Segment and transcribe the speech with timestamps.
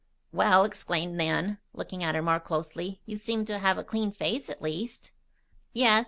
[0.31, 3.01] "Well!" exclaimed Nan, looking at her more closely.
[3.05, 5.11] "You seem to have a clean face, at least."
[5.73, 5.99] "Yes.